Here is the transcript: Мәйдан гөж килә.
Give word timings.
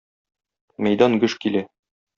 Мәйдан 0.87 1.21
гөж 1.27 1.39
килә. 1.47 1.67